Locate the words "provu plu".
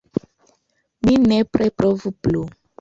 1.79-2.45